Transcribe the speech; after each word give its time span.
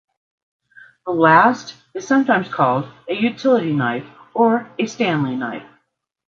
The 1.05 1.11
last 1.11 1.75
is 1.93 2.07
sometimes 2.07 2.51
called 2.51 2.91
a 3.07 3.13
utility 3.13 3.71
knife 3.71 4.07
or 4.33 4.67
a 4.79 4.87
Stanley 4.87 5.35
knife. 5.35 5.69